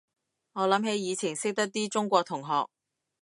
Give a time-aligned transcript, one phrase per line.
[0.53, 2.65] 我諗起以前識得啲中國同學